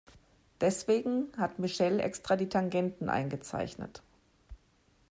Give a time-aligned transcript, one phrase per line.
[0.61, 4.01] Deswegen hat Michelle extra die Tangenten eingezeichnet.